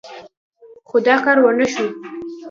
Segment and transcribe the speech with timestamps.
[0.87, 1.85] خو دا کار ونه شو.